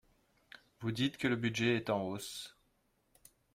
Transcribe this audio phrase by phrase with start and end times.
[0.79, 2.57] Vous dites que le budget est en hausse.